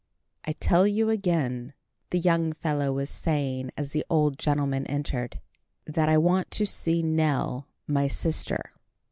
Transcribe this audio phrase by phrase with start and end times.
[0.45, 1.73] "I tell you again,"
[2.09, 5.39] the young fellow was saying as the Old Gentleman entered,
[5.85, 8.71] "that I want to see Nell my sister."